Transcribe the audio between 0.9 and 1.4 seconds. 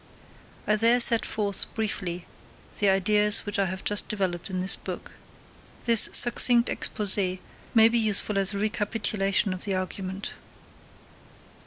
set